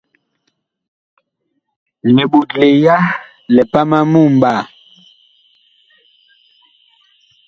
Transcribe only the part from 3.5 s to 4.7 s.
lipam a mumɓaa.